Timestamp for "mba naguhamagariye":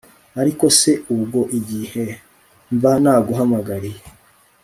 2.75-4.01